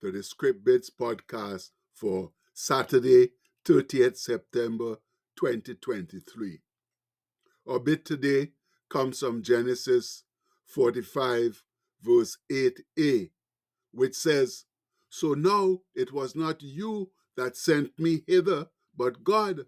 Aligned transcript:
to 0.00 0.10
the 0.10 0.22
Script 0.22 0.64
Bits 0.64 0.90
podcast 0.90 1.70
for 1.92 2.30
Saturday, 2.54 3.30
30th 3.66 4.16
September 4.16 4.96
2023. 5.36 6.60
Our 7.68 7.78
bit 7.78 8.06
today 8.06 8.52
comes 8.88 9.20
from 9.20 9.42
Genesis 9.42 10.24
45, 10.64 11.62
verse 12.00 12.38
8a, 12.50 13.30
which 13.92 14.14
says, 14.14 14.64
So 15.10 15.34
now 15.34 15.80
it 15.94 16.12
was 16.12 16.34
not 16.34 16.62
you 16.62 17.10
that 17.36 17.56
sent 17.56 17.98
me 17.98 18.24
hither, 18.26 18.68
but 18.96 19.22
God. 19.22 19.66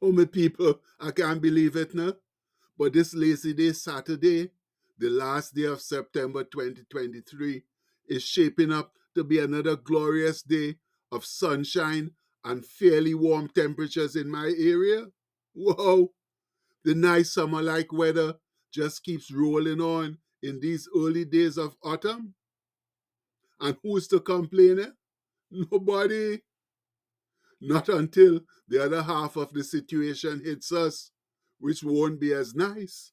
Oh, 0.00 0.12
my 0.12 0.26
people, 0.26 0.80
I 1.00 1.10
can't 1.10 1.42
believe 1.42 1.74
it 1.74 1.94
now. 1.94 2.12
But 2.78 2.92
this 2.92 3.14
lazy 3.14 3.52
day, 3.52 3.72
Saturday, 3.72 4.50
the 4.98 5.10
last 5.10 5.54
day 5.54 5.64
of 5.64 5.80
September 5.80 6.44
2023, 6.44 7.62
is 8.08 8.22
shaping 8.22 8.72
up 8.72 8.92
to 9.14 9.24
be 9.24 9.38
another 9.38 9.76
glorious 9.76 10.42
day 10.42 10.76
of 11.12 11.24
sunshine 11.24 12.10
and 12.44 12.64
fairly 12.64 13.14
warm 13.14 13.48
temperatures 13.48 14.16
in 14.16 14.30
my 14.30 14.52
area. 14.58 15.06
Whoa! 15.54 16.12
The 16.84 16.94
nice 16.94 17.32
summer 17.32 17.62
like 17.62 17.92
weather 17.92 18.34
just 18.72 19.04
keeps 19.04 19.30
rolling 19.30 19.80
on 19.80 20.18
in 20.42 20.60
these 20.60 20.88
early 20.94 21.24
days 21.24 21.56
of 21.56 21.76
autumn. 21.82 22.34
And 23.60 23.76
who's 23.82 24.08
to 24.08 24.20
complain? 24.20 24.80
Eh? 24.80 24.90
Nobody. 25.50 26.42
Not 27.60 27.88
until 27.88 28.40
the 28.68 28.84
other 28.84 29.02
half 29.02 29.36
of 29.36 29.52
the 29.54 29.64
situation 29.64 30.42
hits 30.44 30.72
us, 30.72 31.12
which 31.58 31.82
won't 31.82 32.20
be 32.20 32.34
as 32.34 32.54
nice. 32.54 33.12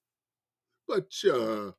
But 0.87 1.05
sure, 1.13 1.75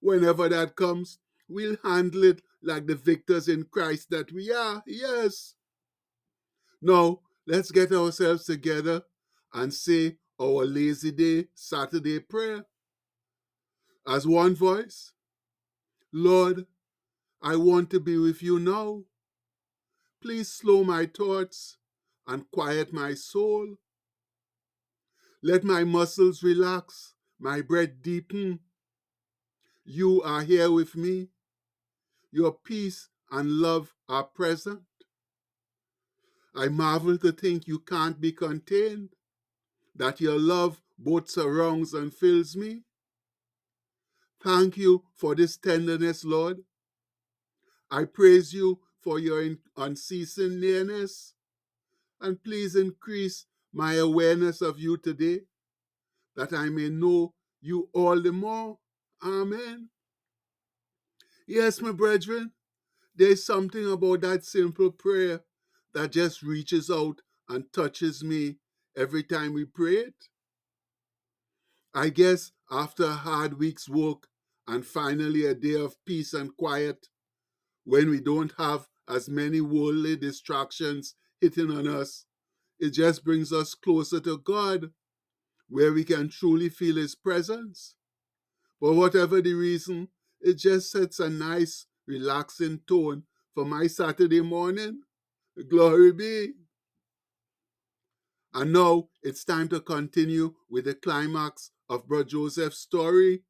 whenever 0.00 0.48
that 0.48 0.76
comes, 0.76 1.18
we'll 1.48 1.76
handle 1.82 2.24
it 2.24 2.42
like 2.62 2.86
the 2.86 2.94
victors 2.94 3.48
in 3.48 3.64
Christ 3.64 4.10
that 4.10 4.32
we 4.32 4.52
are, 4.52 4.82
yes. 4.86 5.54
Now, 6.80 7.20
let's 7.46 7.70
get 7.70 7.92
ourselves 7.92 8.44
together 8.44 9.02
and 9.52 9.72
say 9.72 10.16
our 10.40 10.64
lazy 10.64 11.12
day 11.12 11.46
Saturday 11.54 12.20
prayer. 12.20 12.64
As 14.06 14.26
one 14.26 14.54
voice, 14.54 15.12
Lord, 16.12 16.66
I 17.42 17.56
want 17.56 17.90
to 17.90 18.00
be 18.00 18.18
with 18.18 18.42
you 18.42 18.58
now. 18.58 19.04
Please 20.22 20.50
slow 20.50 20.84
my 20.84 21.06
thoughts 21.06 21.76
and 22.26 22.50
quiet 22.50 22.92
my 22.92 23.14
soul. 23.14 23.76
Let 25.42 25.64
my 25.64 25.84
muscles 25.84 26.42
relax, 26.42 27.14
my 27.38 27.60
breath 27.60 28.00
deepen. 28.00 28.60
You 29.84 30.22
are 30.22 30.42
here 30.42 30.70
with 30.70 30.96
me. 30.96 31.28
Your 32.34 32.50
peace 32.50 33.10
and 33.30 33.48
love 33.48 33.94
are 34.08 34.24
present. 34.24 34.80
I 36.52 36.66
marvel 36.66 37.16
to 37.18 37.30
think 37.30 37.68
you 37.68 37.78
can't 37.78 38.20
be 38.20 38.32
contained, 38.32 39.10
that 39.94 40.20
your 40.20 40.36
love 40.36 40.82
both 40.98 41.30
surrounds 41.30 41.94
and 41.94 42.12
fills 42.12 42.56
me. 42.56 42.82
Thank 44.42 44.76
you 44.76 45.04
for 45.14 45.36
this 45.36 45.56
tenderness, 45.56 46.24
Lord. 46.24 46.58
I 47.88 48.02
praise 48.02 48.52
you 48.52 48.80
for 49.00 49.20
your 49.20 49.54
unceasing 49.76 50.58
nearness, 50.58 51.34
and 52.20 52.42
please 52.42 52.74
increase 52.74 53.46
my 53.72 53.94
awareness 53.94 54.60
of 54.60 54.80
you 54.80 54.96
today, 54.96 55.42
that 56.34 56.52
I 56.52 56.68
may 56.68 56.88
know 56.88 57.32
you 57.60 57.90
all 57.92 58.20
the 58.20 58.32
more. 58.32 58.78
Amen. 59.24 59.90
Yes, 61.46 61.80
my 61.80 61.92
brethren, 61.92 62.52
there's 63.16 63.44
something 63.44 63.90
about 63.90 64.22
that 64.22 64.44
simple 64.44 64.90
prayer 64.92 65.42
that 65.94 66.12
just 66.12 66.42
reaches 66.42 66.90
out 66.90 67.20
and 67.48 67.72
touches 67.72 68.24
me 68.24 68.56
every 68.96 69.22
time 69.22 69.54
we 69.54 69.64
pray 69.64 69.96
it. 69.96 70.14
I 71.94 72.10
guess 72.10 72.52
after 72.70 73.04
a 73.04 73.12
hard 73.14 73.58
week's 73.58 73.88
work 73.88 74.28
and 74.66 74.84
finally 74.86 75.46
a 75.46 75.54
day 75.54 75.74
of 75.74 75.96
peace 76.06 76.34
and 76.34 76.56
quiet, 76.56 77.08
when 77.84 78.10
we 78.10 78.20
don't 78.20 78.52
have 78.58 78.88
as 79.08 79.28
many 79.28 79.60
worldly 79.60 80.16
distractions 80.16 81.14
hitting 81.40 81.70
on 81.70 81.88
us, 81.88 82.26
it 82.80 82.90
just 82.90 83.24
brings 83.24 83.52
us 83.52 83.74
closer 83.74 84.20
to 84.20 84.38
God, 84.38 84.90
where 85.68 85.92
we 85.92 86.04
can 86.04 86.28
truly 86.28 86.68
feel 86.68 86.96
His 86.96 87.14
presence. 87.14 87.94
But 88.80 88.94
whatever 88.94 89.40
the 89.42 89.54
reason, 89.54 90.08
it 90.44 90.58
just 90.58 90.92
sets 90.92 91.20
a 91.20 91.30
nice, 91.30 91.86
relaxing 92.06 92.80
tone 92.86 93.22
for 93.54 93.64
my 93.64 93.86
Saturday 93.86 94.42
morning. 94.42 95.00
Glory 95.68 96.12
be. 96.12 96.52
And 98.52 98.72
now 98.72 99.08
it's 99.22 99.44
time 99.44 99.68
to 99.68 99.80
continue 99.80 100.54
with 100.70 100.84
the 100.84 100.94
climax 100.94 101.70
of 101.88 102.06
Brother 102.06 102.24
Joseph's 102.24 102.78
story, 102.78 103.42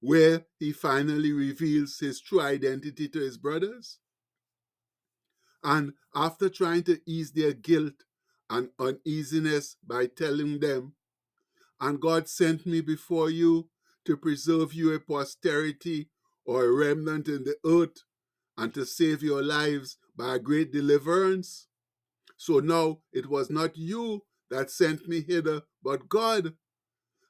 where 0.00 0.46
he 0.58 0.72
finally 0.72 1.32
reveals 1.32 1.98
his 1.98 2.20
true 2.20 2.40
identity 2.40 3.08
to 3.10 3.20
his 3.20 3.36
brothers. 3.36 3.98
And 5.62 5.92
after 6.14 6.48
trying 6.48 6.84
to 6.84 6.98
ease 7.06 7.32
their 7.32 7.52
guilt 7.52 8.04
and 8.48 8.70
uneasiness 8.78 9.76
by 9.86 10.06
telling 10.06 10.60
them, 10.60 10.94
And 11.80 12.00
God 12.00 12.28
sent 12.28 12.64
me 12.64 12.80
before 12.80 13.28
you 13.28 13.68
to 14.08 14.16
preserve 14.16 14.72
you 14.72 14.94
a 14.94 14.98
posterity 14.98 16.08
or 16.46 16.64
a 16.64 16.72
remnant 16.72 17.28
in 17.28 17.44
the 17.44 17.56
earth 17.66 18.04
and 18.56 18.72
to 18.72 18.86
save 18.86 19.22
your 19.22 19.42
lives 19.42 19.98
by 20.16 20.36
a 20.36 20.38
great 20.38 20.72
deliverance. 20.72 21.68
So 22.38 22.58
now 22.58 23.00
it 23.12 23.28
was 23.28 23.50
not 23.50 23.76
you 23.76 24.22
that 24.50 24.70
sent 24.70 25.06
me 25.06 25.20
hither, 25.20 25.60
but 25.84 26.08
God. 26.08 26.54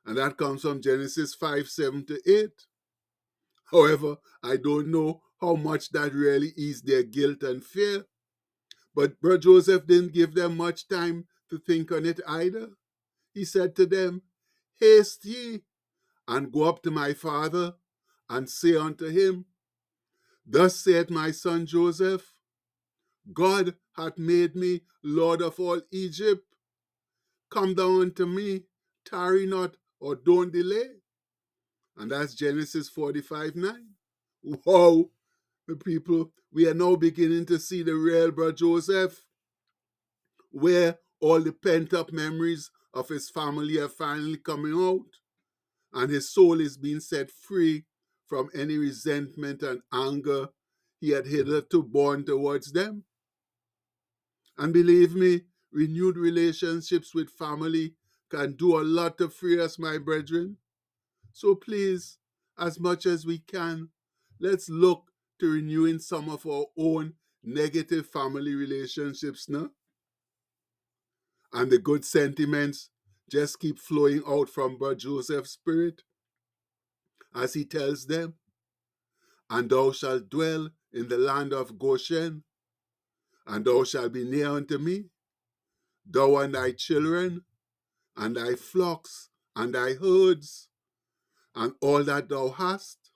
And 0.07 0.17
that 0.19 0.37
comes 0.37 0.63
from 0.63 0.81
Genesis 0.81 1.35
5 1.35 1.69
7 1.69 2.07
to 2.07 2.21
8. 2.25 2.51
However, 3.73 4.19
I 4.45 4.57
don't 4.57 4.87
know 4.87 5.21
how 5.41 5.57
much 5.57 5.91
that 5.91 6.15
really 6.15 6.53
eased 6.57 6.87
their 6.87 7.03
guilt 7.03 7.43
and 7.43 7.63
fear. 7.65 8.05
But 8.95 9.21
Brother 9.21 9.39
Joseph 9.39 9.85
didn't 9.85 10.15
give 10.15 10.35
them 10.35 10.57
much 10.57 10.87
time 10.87 11.27
to 11.51 11.59
think 11.59 11.91
on 11.91 12.07
it 12.07 12.21
either. 12.27 12.69
He 13.35 13.45
said 13.45 13.75
to 13.77 13.87
them, 13.87 14.23
Haste 14.79 15.25
ye, 15.25 15.63
and 16.29 16.53
go 16.53 16.65
up 16.65 16.83
to 16.85 16.93
my 16.93 17.15
father, 17.15 17.75
and 18.31 18.51
say 18.51 18.77
unto 18.77 19.09
him, 19.09 19.47
Thus 20.47 20.77
saith 20.77 21.11
my 21.11 21.33
son 21.33 21.67
Joseph, 21.67 22.35
God 23.33 23.75
hath 23.97 24.19
made 24.19 24.57
me 24.57 24.83
Lord 25.05 25.43
of 25.43 25.61
all 25.61 25.81
Egypt. 25.93 26.45
Come 27.51 27.75
down 27.75 28.03
unto 28.03 28.27
me, 28.27 28.65
tarry 29.07 29.47
not, 29.47 29.77
or 30.01 30.17
don't 30.17 30.53
delay. 30.53 30.89
And 31.97 32.13
that's 32.13 32.35
Genesis 32.35 32.89
45 32.89 33.57
9. 33.57 33.75
Wow, 34.67 35.07
the 35.69 35.77
people, 35.77 36.33
we 36.53 36.69
are 36.69 36.75
now 36.75 36.97
beginning 36.97 37.47
to 37.47 37.59
see 37.59 37.83
the 37.83 37.95
real 37.95 38.31
Brother 38.33 38.53
Joseph, 38.53 39.23
where 40.53 40.99
all 41.21 41.41
the 41.41 41.53
pent 41.53 41.95
up 41.95 42.13
memories 42.13 42.71
of 42.95 43.09
his 43.09 43.31
family 43.31 43.79
are 43.79 43.89
finally 43.89 44.39
coming 44.39 44.75
out 44.75 45.07
and 45.93 46.11
his 46.11 46.31
soul 46.31 46.61
is 46.61 46.77
being 46.77 47.01
set 47.01 47.31
free 47.31 47.85
from 48.27 48.51
any 48.55 48.77
resentment 48.77 49.63
and 49.63 49.81
anger 49.93 50.49
he 51.01 51.11
had 51.11 51.27
hitherto 51.27 51.83
borne 51.83 52.25
towards 52.25 52.73
them. 52.73 53.05
And 54.57 54.73
believe 54.73 55.15
me, 55.15 55.43
renewed 55.73 56.17
relationships 56.17 57.15
with 57.15 57.31
family 57.31 57.95
can 58.31 58.55
do 58.57 58.79
a 58.79 58.83
lot 58.83 59.19
to 59.19 59.29
free 59.29 59.61
us, 59.61 59.79
my 59.79 59.99
brethren. 59.99 60.57
So 61.33 61.55
please, 61.55 62.19
as 62.59 62.81
much 62.81 63.07
as 63.07 63.25
we 63.25 63.39
can, 63.39 63.89
let's 64.41 64.69
look 64.69 65.11
to 65.39 65.53
renewing 65.53 66.01
some 66.01 66.29
of 66.29 66.45
our 66.47 66.67
own 66.77 67.15
negative 67.45 68.07
family 68.09 68.55
relationships 68.55 69.49
now. 69.49 69.71
And 71.53 71.71
the 71.71 71.79
good 71.79 72.05
sentiments 72.05 72.91
just 73.29 73.61
keep 73.61 73.79
flowing 73.79 74.23
out 74.27 74.49
from 74.49 74.79
Brother 74.79 74.97
Joseph's 74.97 75.53
spirit 75.53 76.03
as 77.35 77.55
he 77.55 77.65
tells 77.65 78.07
them, 78.07 78.35
And 79.51 79.71
thou 79.71 79.93
shalt 79.93 80.29
dwell 80.29 80.71
in 80.93 81.09
the 81.09 81.19
land 81.19 81.53
of 81.53 81.79
Goshen, 81.79 82.45
and 83.47 83.65
thou 83.65 83.85
shalt 83.85 84.13
be 84.13 84.25
near 84.25 84.49
unto 84.49 84.79
me, 84.79 85.07
thou 86.07 86.37
and 86.39 86.55
thy 86.55 86.73
children, 86.73 87.43
and 88.17 88.37
thy 88.37 88.55
flocks, 88.55 89.29
and 89.55 89.75
thy 89.75 89.95
herds, 89.95 90.69
and 91.55 91.73
all 91.81 92.05
that 92.05 92.29
thou 92.29 92.49
hast. 92.51 93.11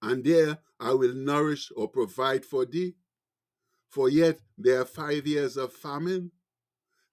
And 0.00 0.24
there 0.24 0.58
I 0.80 0.94
will 0.94 1.14
nourish 1.14 1.70
or 1.76 1.88
provide 1.88 2.44
for 2.44 2.64
thee. 2.66 2.96
For 3.88 4.08
yet 4.08 4.40
there 4.58 4.80
are 4.80 4.86
five 4.86 5.26
years 5.26 5.56
of 5.56 5.72
famine, 5.72 6.32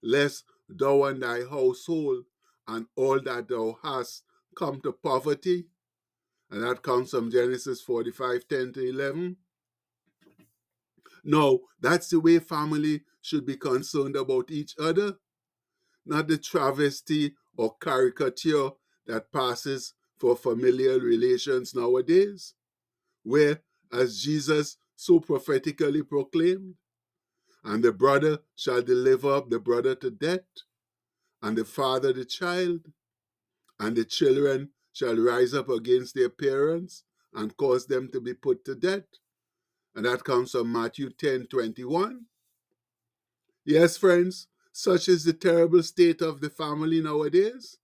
lest 0.02 0.44
thou 0.78 1.04
and 1.04 1.22
thy 1.22 1.44
household 1.44 2.24
and 2.68 2.86
all 2.96 3.20
that 3.20 3.48
thou 3.48 3.78
hast 3.82 4.22
come 4.56 4.80
to 4.82 4.92
poverty. 4.92 5.66
And 6.50 6.62
that 6.62 6.82
comes 6.82 7.10
from 7.10 7.30
Genesis 7.30 7.80
45 7.80 8.48
10 8.48 8.72
to 8.74 8.88
11. 8.88 9.36
No, 11.24 11.60
that's 11.80 12.08
the 12.10 12.20
way 12.20 12.38
family 12.38 13.02
should 13.20 13.44
be 13.44 13.56
concerned 13.56 14.16
about 14.16 14.50
each 14.50 14.74
other, 14.78 15.16
not 16.06 16.28
the 16.28 16.38
travesty 16.38 17.34
or 17.56 17.76
caricature 17.80 18.70
that 19.06 19.30
passes 19.32 19.94
for 20.18 20.36
familial 20.36 21.00
relations 21.00 21.74
nowadays, 21.74 22.54
where, 23.22 23.60
as 23.92 24.22
Jesus 24.22 24.76
so 24.96 25.20
prophetically 25.20 26.02
proclaimed, 26.02 26.74
and 27.64 27.82
the 27.82 27.92
brother 27.92 28.38
shall 28.56 28.82
deliver 28.82 29.32
up 29.32 29.50
the 29.50 29.58
brother 29.58 29.94
to 29.96 30.10
death, 30.10 30.46
and 31.42 31.56
the 31.56 31.64
father 31.64 32.12
the 32.12 32.24
child, 32.24 32.80
and 33.78 33.96
the 33.96 34.04
children 34.04 34.70
shall 34.92 35.16
rise 35.16 35.54
up 35.54 35.68
against 35.68 36.14
their 36.14 36.28
parents 36.28 37.04
and 37.34 37.56
cause 37.56 37.86
them 37.86 38.08
to 38.12 38.20
be 38.20 38.34
put 38.34 38.64
to 38.64 38.74
death. 38.74 39.04
And 39.94 40.04
that 40.04 40.24
comes 40.24 40.52
from 40.52 40.72
Matthew 40.72 41.10
10 41.10 41.46
21. 41.46 42.24
Yes, 43.64 43.96
friends, 43.96 44.48
such 44.72 45.08
is 45.08 45.24
the 45.24 45.32
terrible 45.32 45.82
state 45.82 46.22
of 46.22 46.40
the 46.40 46.50
family 46.50 47.00
nowadays. 47.00 47.76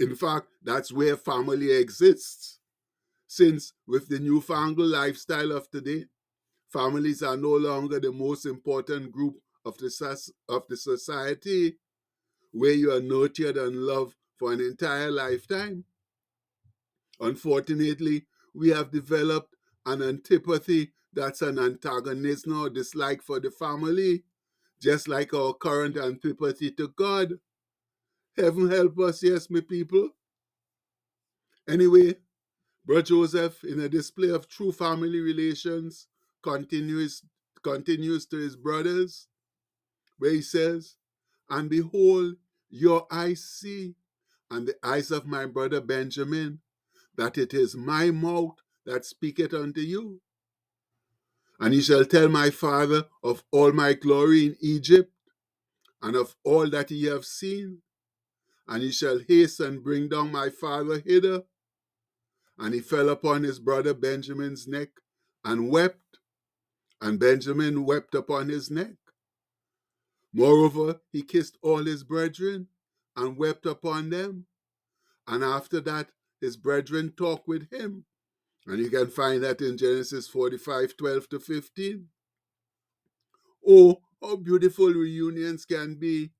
In 0.00 0.14
fact, 0.14 0.48
that's 0.62 0.92
where 0.92 1.16
family 1.16 1.72
exists. 1.72 2.58
Since, 3.26 3.72
with 3.86 4.08
the 4.08 4.18
newfangled 4.18 4.90
lifestyle 4.90 5.52
of 5.52 5.70
today, 5.70 6.04
families 6.72 7.22
are 7.22 7.36
no 7.36 7.54
longer 7.56 8.00
the 8.00 8.12
most 8.12 8.46
important 8.46 9.12
group 9.12 9.36
of 9.64 9.76
the, 9.78 10.32
of 10.48 10.62
the 10.68 10.76
society 10.76 11.76
where 12.52 12.72
you 12.72 12.92
are 12.92 13.00
nurtured 13.00 13.56
and 13.56 13.76
loved 13.76 14.14
for 14.38 14.52
an 14.52 14.60
entire 14.60 15.10
lifetime. 15.10 15.84
Unfortunately, 17.20 18.26
we 18.54 18.70
have 18.70 18.90
developed 18.90 19.54
an 19.86 20.02
antipathy 20.02 20.92
that's 21.12 21.42
an 21.42 21.58
antagonism 21.58 22.60
or 22.60 22.70
dislike 22.70 23.22
for 23.22 23.38
the 23.38 23.50
family, 23.50 24.24
just 24.80 25.08
like 25.08 25.34
our 25.34 25.52
current 25.52 25.96
antipathy 25.96 26.70
to 26.72 26.88
God. 26.96 27.34
Heaven 28.36 28.70
help 28.70 28.98
us, 28.98 29.22
yes, 29.22 29.50
my 29.50 29.60
people. 29.60 30.08
Anyway, 31.68 32.16
Brother 32.84 33.02
Joseph, 33.02 33.62
in 33.64 33.80
a 33.80 33.88
display 33.88 34.30
of 34.30 34.48
true 34.48 34.72
family 34.72 35.20
relations, 35.20 36.08
continues 36.42 37.22
continues 37.62 38.26
to 38.26 38.36
his 38.36 38.56
brothers, 38.56 39.28
where 40.18 40.32
he 40.32 40.42
says, 40.42 40.96
And 41.48 41.70
behold, 41.70 42.34
your 42.70 43.06
eyes 43.10 43.44
see, 43.44 43.94
and 44.50 44.66
the 44.66 44.76
eyes 44.82 45.10
of 45.10 45.26
my 45.26 45.46
brother 45.46 45.80
Benjamin, 45.80 46.60
that 47.16 47.38
it 47.38 47.54
is 47.54 47.76
my 47.76 48.10
mouth 48.10 48.56
that 48.84 49.04
speaketh 49.04 49.54
unto 49.54 49.80
you. 49.80 50.20
And 51.60 51.72
he 51.72 51.80
shall 51.80 52.04
tell 52.04 52.28
my 52.28 52.50
father 52.50 53.04
of 53.22 53.44
all 53.52 53.72
my 53.72 53.92
glory 53.92 54.46
in 54.46 54.56
Egypt, 54.60 55.12
and 56.02 56.16
of 56.16 56.34
all 56.42 56.68
that 56.70 56.90
ye 56.90 57.06
have 57.06 57.24
seen. 57.24 57.78
And 58.66 58.82
he 58.82 58.90
shall 58.90 59.20
hasten 59.20 59.80
bring 59.80 60.08
down 60.08 60.32
my 60.32 60.50
father 60.50 60.98
hither. 60.98 61.42
And 62.58 62.74
he 62.74 62.80
fell 62.80 63.08
upon 63.08 63.44
his 63.44 63.58
brother 63.58 63.94
Benjamin's 63.94 64.66
neck 64.66 64.88
and 65.44 65.70
wept, 65.70 66.01
and 67.02 67.18
Benjamin 67.18 67.84
wept 67.84 68.14
upon 68.14 68.48
his 68.48 68.70
neck. 68.70 68.94
Moreover, 70.32 71.00
he 71.10 71.22
kissed 71.22 71.58
all 71.60 71.84
his 71.84 72.04
brethren 72.04 72.68
and 73.16 73.36
wept 73.36 73.66
upon 73.66 74.08
them. 74.08 74.46
And 75.26 75.42
after 75.44 75.80
that, 75.80 76.10
his 76.40 76.56
brethren 76.56 77.12
talked 77.16 77.48
with 77.48 77.70
him. 77.70 78.04
And 78.66 78.78
you 78.78 78.88
can 78.88 79.08
find 79.08 79.42
that 79.42 79.60
in 79.60 79.76
Genesis 79.76 80.28
45 80.28 80.96
12 80.96 81.28
to 81.30 81.40
15. 81.40 82.08
Oh, 83.68 84.00
how 84.22 84.36
beautiful 84.36 84.86
reunions 84.86 85.64
can 85.64 85.96
be, 85.96 86.30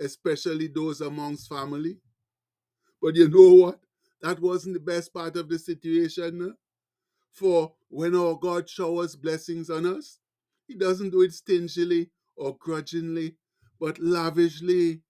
especially 0.00 0.68
those 0.68 1.02
amongst 1.02 1.48
family. 1.48 1.98
But 3.02 3.16
you 3.16 3.28
know 3.28 3.66
what? 3.66 3.80
That 4.22 4.40
wasn't 4.40 4.74
the 4.74 4.80
best 4.80 5.12
part 5.12 5.36
of 5.36 5.50
the 5.50 5.58
situation. 5.58 6.56
For 7.32 7.74
when 7.88 8.14
our 8.16 8.34
God 8.36 8.68
showers 8.68 9.16
blessings 9.16 9.70
on 9.70 9.86
us, 9.86 10.18
He 10.68 10.74
doesn't 10.74 11.10
do 11.10 11.22
it 11.22 11.32
stingily 11.32 12.10
or 12.36 12.56
grudgingly, 12.58 13.36
but 13.80 13.98
lavishly, 13.98 15.02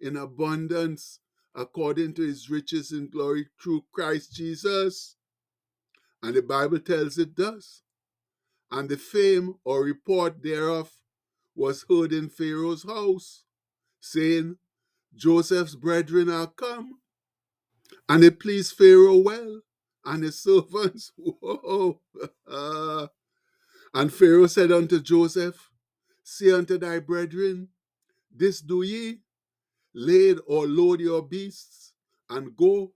in 0.00 0.16
abundance, 0.16 1.20
according 1.54 2.14
to 2.14 2.22
His 2.22 2.50
riches 2.50 2.92
in 2.92 3.08
glory 3.10 3.48
through 3.62 3.84
Christ 3.92 4.34
Jesus. 4.34 5.16
And 6.22 6.34
the 6.34 6.42
Bible 6.42 6.80
tells 6.80 7.18
it 7.18 7.34
does. 7.34 7.82
And 8.70 8.88
the 8.88 8.96
fame 8.96 9.56
or 9.64 9.84
report 9.84 10.42
thereof 10.42 10.90
was 11.54 11.84
heard 11.88 12.12
in 12.12 12.30
Pharaoh's 12.30 12.84
house, 12.84 13.44
saying, 14.00 14.56
Joseph's 15.14 15.74
brethren 15.74 16.30
are 16.30 16.46
come. 16.46 17.00
And 18.08 18.24
it 18.24 18.40
pleased 18.40 18.76
Pharaoh 18.76 19.18
well, 19.18 19.60
and 20.04 20.24
his 20.24 20.42
servants. 20.42 21.12
Whoa. 21.16 22.00
Uh, 22.48 23.06
and 23.94 24.12
Pharaoh 24.12 24.46
said 24.46 24.72
unto 24.72 25.00
Joseph, 25.00 25.70
Say 26.22 26.50
unto 26.52 26.78
thy 26.78 26.98
brethren, 27.00 27.68
This 28.34 28.60
do 28.60 28.82
ye, 28.82 29.20
lade 29.94 30.38
or 30.46 30.66
load 30.66 31.00
your 31.00 31.22
beasts, 31.22 31.92
and 32.30 32.56
go, 32.56 32.92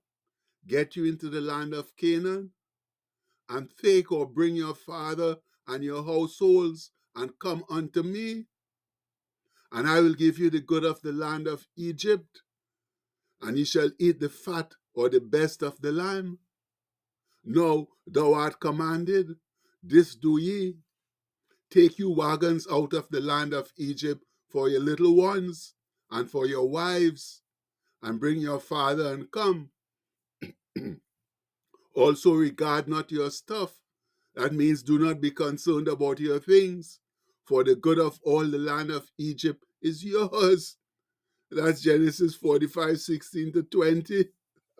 get 0.66 0.96
you 0.96 1.04
into 1.06 1.28
the 1.30 1.40
land 1.40 1.74
of 1.74 1.96
Canaan, 1.96 2.50
and 3.48 3.68
take 3.82 4.12
or 4.12 4.26
bring 4.26 4.56
your 4.56 4.74
father 4.74 5.36
and 5.68 5.84
your 5.84 6.04
households, 6.04 6.92
and 7.16 7.32
come 7.40 7.64
unto 7.70 8.02
me, 8.02 8.46
and 9.72 9.88
I 9.88 10.00
will 10.00 10.14
give 10.14 10.38
you 10.38 10.50
the 10.50 10.60
good 10.60 10.84
of 10.84 11.02
the 11.02 11.12
land 11.12 11.46
of 11.46 11.66
Egypt, 11.76 12.42
and 13.42 13.58
ye 13.58 13.64
shall 13.64 13.90
eat 13.98 14.20
the 14.20 14.28
fat 14.30 14.74
or 14.94 15.08
the 15.08 15.20
best 15.20 15.62
of 15.62 15.80
the 15.82 15.92
land. 15.92 16.38
No, 17.46 17.90
thou 18.08 18.34
art 18.34 18.60
commanded, 18.60 19.36
this 19.84 20.16
do 20.16 20.40
ye. 20.40 20.78
Take 21.70 21.98
you 21.98 22.10
wagons 22.10 22.66
out 22.70 22.94
of 22.94 23.08
the 23.10 23.20
land 23.20 23.54
of 23.54 23.72
Egypt 23.78 24.24
for 24.50 24.68
your 24.68 24.80
little 24.80 25.16
ones 25.16 25.74
and 26.10 26.30
for 26.30 26.46
your 26.46 26.68
wives, 26.68 27.42
and 28.02 28.20
bring 28.20 28.38
your 28.40 28.60
father 28.60 29.14
and 29.14 29.30
come. 29.32 29.70
also 31.94 32.34
regard 32.34 32.88
not 32.88 33.12
your 33.12 33.30
stuff. 33.30 33.72
That 34.36 34.54
means 34.54 34.82
do 34.82 34.98
not 34.98 35.20
be 35.20 35.30
concerned 35.32 35.88
about 35.88 36.20
your 36.20 36.40
things, 36.40 37.00
for 37.46 37.64
the 37.64 37.76
good 37.76 37.98
of 38.00 38.20
all 38.24 38.46
the 38.46 38.58
land 38.58 38.90
of 38.90 39.10
Egypt 39.18 39.64
is 39.82 40.04
yours. 40.04 40.76
That's 41.50 41.82
Genesis 41.82 42.36
45, 42.36 43.00
16 43.00 43.52
to 43.54 43.62
20. 43.64 44.26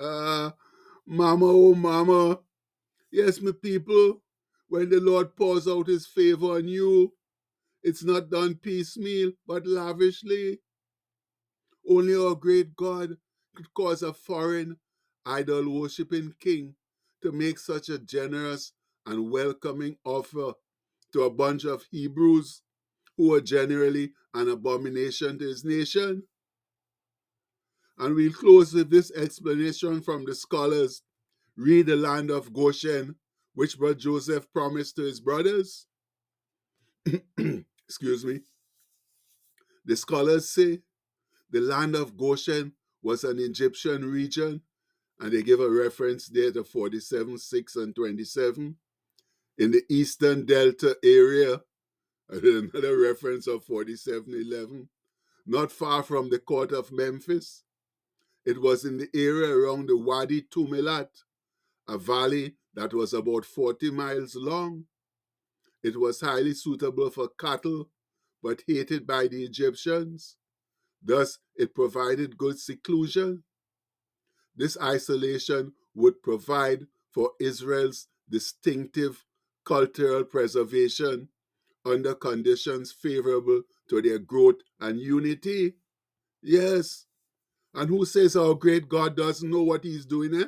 Uh, 0.01 0.51
mama, 1.07 1.47
oh 1.47 1.75
mama. 1.75 2.41
Yes, 3.17 3.41
my 3.41 3.53
people, 3.53 4.23
when 4.69 4.91
the 4.91 5.01
Lord 5.01 5.35
pours 5.37 5.67
out 5.67 5.87
his 5.87 6.07
favor 6.07 6.57
on 6.57 6.69
you, 6.69 7.15
it's 7.83 8.05
not 8.05 8.29
done 8.29 8.57
piecemeal, 8.57 9.33
but 9.47 9.67
lavishly. 9.67 10.59
Only 11.89 12.15
our 12.15 12.35
great 12.35 12.77
God 12.77 13.17
could 13.55 13.73
cause 13.73 14.03
a 14.03 14.13
foreign, 14.13 14.77
idol 15.25 15.81
worshipping 15.81 16.35
king 16.41 16.75
to 17.23 17.33
make 17.33 17.59
such 17.59 17.89
a 17.89 17.99
generous 17.99 18.73
and 19.07 19.31
welcoming 19.31 19.97
offer 20.05 20.53
to 21.15 21.23
a 21.23 21.31
bunch 21.31 21.65
of 21.65 21.85
Hebrews 21.91 22.61
who 23.17 23.31
were 23.31 23.41
generally 23.41 24.13
an 24.35 24.51
abomination 24.51 25.39
to 25.39 25.47
his 25.47 25.65
nation. 25.65 26.25
And 27.97 28.15
we'll 28.15 28.35
close 28.35 28.75
with 28.75 28.91
this 28.91 29.11
explanation 29.13 30.03
from 30.03 30.27
the 30.27 30.35
scholars. 30.35 31.01
Read 31.57 31.87
the 31.87 31.97
land 31.97 32.31
of 32.31 32.53
Goshen, 32.53 33.17
which 33.55 33.79
Brother 33.79 33.95
Joseph 33.95 34.53
promised 34.53 34.97
to 34.97 35.03
his 35.03 35.21
brothers. 35.21 35.87
Excuse 37.89 38.25
me. 38.25 38.41
The 39.85 39.97
scholars 39.97 40.49
say 40.49 40.81
the 41.51 41.61
land 41.61 41.95
of 41.95 42.17
Goshen 42.17 42.73
was 43.03 43.25
an 43.25 43.39
Egyptian 43.39 44.05
region, 44.11 44.63
and 45.21 45.33
they 45.33 45.43
give 45.43 45.61
a 45.61 45.71
reference 45.71 46.29
there 46.29 46.53
to 46.53 46.65
47, 46.65 47.39
6, 47.39 47.77
and 47.77 47.95
27. 47.95 48.77
In 49.59 49.71
the 49.71 49.83
eastern 49.89 50.45
delta 50.45 50.97
area, 51.03 51.63
another 52.29 52.99
reference 52.99 53.47
of 53.47 53.65
47, 53.65 54.35
11, 54.35 54.89
not 55.47 55.71
far 55.73 56.03
from 56.03 56.29
the 56.29 56.41
court 56.41 56.73
of 56.73 56.93
Memphis. 56.93 57.63
It 58.45 58.61
was 58.61 58.85
in 58.85 58.99
the 58.99 59.09
area 59.15 59.57
around 59.57 59.89
the 59.89 59.97
Wadi 59.97 60.43
Tumilat, 60.43 61.09
a 61.89 61.99
valley 61.99 62.55
that 62.75 62.93
was 62.93 63.13
about 63.15 63.45
40 63.45 63.91
miles 63.91 64.35
long. 64.35 64.85
It 65.83 65.99
was 65.99 66.21
highly 66.21 66.55
suitable 66.55 67.11
for 67.11 67.29
cattle, 67.39 67.89
but 68.43 68.63
hated 68.67 69.07
by 69.07 69.29
the 69.29 69.45
Egyptians. 69.45 70.37
Thus, 71.03 71.39
it 71.55 71.75
provided 71.75 72.37
good 72.37 72.59
seclusion. 72.59 73.45
This 74.57 74.77
isolation 74.83 75.73
would 75.95 76.23
provide 76.23 76.87
for 77.13 77.33
Israel's 77.41 78.09
distinctive 78.29 79.25
cultural 79.65 80.25
preservation 80.25 81.29
under 81.85 82.15
conditions 82.15 82.93
favorable 82.93 83.63
to 83.89 84.03
their 84.03 84.19
growth 84.19 84.57
and 84.81 84.99
unity. 84.99 85.75
Yes. 86.43 87.07
And 87.75 87.89
who 87.89 88.05
says 88.05 88.37
our 88.37 88.55
great 88.55 88.89
God 88.89 89.17
doesn't 89.17 89.49
know 89.49 89.63
what 89.63 89.85
he's 89.85 90.07
doing, 90.07 90.35
eh? 90.35 90.47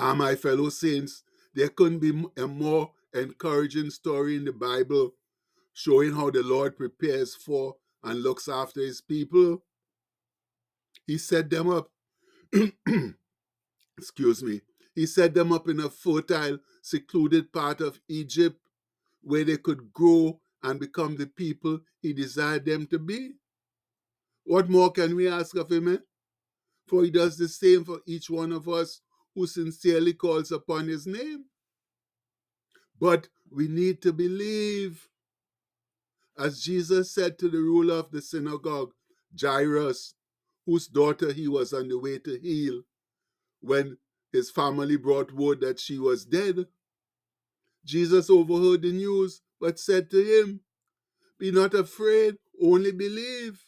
Ah, 0.00 0.14
my 0.14 0.36
fellow 0.36 0.68
saints, 0.68 1.24
there 1.54 1.68
couldn't 1.68 1.98
be 1.98 2.12
a 2.36 2.46
more 2.46 2.92
encouraging 3.12 3.90
story 3.90 4.36
in 4.36 4.44
the 4.44 4.52
Bible 4.52 5.12
showing 5.72 6.12
how 6.14 6.30
the 6.30 6.40
Lord 6.40 6.76
prepares 6.76 7.34
for 7.34 7.74
and 8.04 8.22
looks 8.22 8.48
after 8.48 8.80
his 8.80 9.00
people. 9.00 9.64
He 11.04 11.18
set 11.18 11.50
them 11.50 11.68
up. 11.68 11.90
Excuse 13.98 14.40
me. 14.44 14.60
He 14.94 15.04
set 15.04 15.34
them 15.34 15.52
up 15.52 15.68
in 15.68 15.80
a 15.80 15.90
fertile, 15.90 16.58
secluded 16.80 17.52
part 17.52 17.80
of 17.80 18.00
Egypt 18.08 18.56
where 19.22 19.42
they 19.42 19.56
could 19.56 19.92
grow 19.92 20.40
and 20.62 20.78
become 20.78 21.16
the 21.16 21.26
people 21.26 21.80
he 22.00 22.12
desired 22.12 22.64
them 22.64 22.86
to 22.86 23.00
be. 23.00 23.32
What 24.44 24.70
more 24.70 24.92
can 24.92 25.16
we 25.16 25.28
ask 25.28 25.56
of 25.56 25.72
him? 25.72 25.92
Eh? 25.92 25.98
For 26.86 27.02
he 27.02 27.10
does 27.10 27.36
the 27.36 27.48
same 27.48 27.84
for 27.84 28.00
each 28.06 28.30
one 28.30 28.52
of 28.52 28.68
us 28.68 29.00
who 29.38 29.46
sincerely 29.46 30.12
calls 30.12 30.50
upon 30.50 30.88
his 30.88 31.06
name. 31.06 31.44
But 33.00 33.28
we 33.52 33.68
need 33.68 34.02
to 34.02 34.12
believe. 34.12 35.08
As 36.36 36.60
Jesus 36.60 37.12
said 37.12 37.38
to 37.38 37.48
the 37.48 37.58
ruler 37.58 37.94
of 37.96 38.10
the 38.10 38.20
synagogue, 38.20 38.92
Jairus, 39.40 40.14
whose 40.66 40.88
daughter 40.88 41.32
he 41.32 41.46
was 41.48 41.72
on 41.72 41.88
the 41.88 41.98
way 41.98 42.18
to 42.18 42.38
heal, 42.40 42.82
when 43.60 43.96
his 44.32 44.50
family 44.50 44.96
brought 44.96 45.32
word 45.32 45.60
that 45.60 45.78
she 45.80 45.98
was 45.98 46.24
dead. 46.24 46.66
Jesus 47.84 48.28
overheard 48.30 48.82
the 48.82 48.92
news, 48.92 49.40
but 49.60 49.78
said 49.78 50.10
to 50.10 50.18
him, 50.22 50.60
Be 51.38 51.52
not 51.52 51.74
afraid, 51.74 52.36
only 52.60 52.92
believe. 52.92 53.62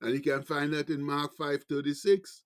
And 0.00 0.14
you 0.14 0.20
can 0.20 0.42
find 0.42 0.72
that 0.74 0.90
in 0.90 1.02
Mark 1.02 1.36
5:36. 1.36 2.42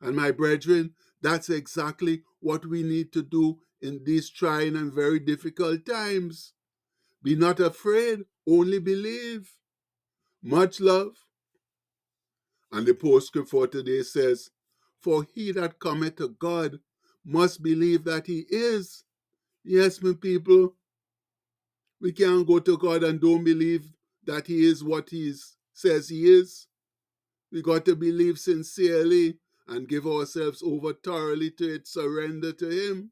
And 0.00 0.16
my 0.16 0.30
brethren, 0.30 0.94
that's 1.22 1.50
exactly 1.50 2.22
what 2.40 2.66
we 2.66 2.82
need 2.82 3.12
to 3.12 3.22
do 3.22 3.58
in 3.80 4.02
these 4.04 4.30
trying 4.30 4.76
and 4.76 4.92
very 4.92 5.18
difficult 5.18 5.84
times. 5.86 6.52
Be 7.22 7.34
not 7.34 7.60
afraid, 7.60 8.24
only 8.46 8.78
believe. 8.78 9.50
Much 10.42 10.80
love. 10.80 11.16
And 12.72 12.86
the 12.86 12.94
postscript 12.94 13.48
for 13.48 13.66
today 13.66 14.02
says, 14.02 14.50
For 15.00 15.26
he 15.34 15.52
that 15.52 15.78
cometh 15.78 16.16
to 16.16 16.28
God 16.28 16.78
must 17.24 17.62
believe 17.62 18.04
that 18.04 18.26
he 18.26 18.44
is. 18.50 19.04
Yes, 19.64 20.00
my 20.02 20.12
people, 20.12 20.74
we 22.00 22.12
can't 22.12 22.46
go 22.46 22.58
to 22.60 22.76
God 22.78 23.02
and 23.02 23.20
don't 23.20 23.44
believe 23.44 23.88
that 24.24 24.46
he 24.46 24.64
is 24.64 24.84
what 24.84 25.10
he 25.10 25.34
says 25.72 26.08
he 26.08 26.24
is. 26.24 26.66
We 27.50 27.62
got 27.62 27.84
to 27.86 27.96
believe 27.96 28.38
sincerely 28.38 29.38
and 29.68 29.88
give 29.88 30.06
ourselves 30.06 30.62
over 30.62 30.92
thoroughly 30.92 31.50
to 31.52 31.74
it, 31.74 31.86
surrender 31.86 32.52
to 32.52 32.68
him. 32.68 33.10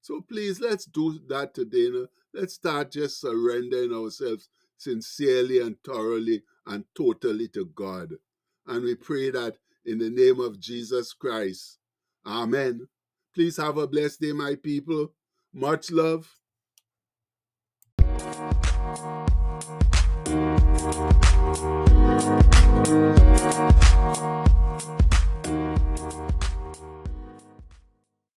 So 0.00 0.20
please, 0.20 0.60
let's 0.60 0.84
do 0.84 1.20
that 1.28 1.54
today. 1.54 1.90
Now. 1.90 2.06
Let's 2.34 2.54
start 2.54 2.90
just 2.90 3.20
surrendering 3.20 3.92
ourselves 3.92 4.48
sincerely 4.76 5.60
and 5.60 5.76
thoroughly 5.84 6.42
and 6.66 6.84
totally 6.94 7.48
to 7.48 7.66
God. 7.66 8.14
And 8.66 8.82
we 8.84 8.94
pray 8.94 9.30
that 9.30 9.58
in 9.84 9.98
the 9.98 10.10
name 10.10 10.40
of 10.40 10.60
Jesus 10.60 11.12
Christ. 11.12 11.78
Amen. 12.26 12.88
Please 13.34 13.56
have 13.56 13.76
a 13.78 13.86
blessed 13.86 14.20
day, 14.20 14.32
my 14.32 14.56
people. 14.56 15.12
Much 15.52 15.90
love. 15.90 16.28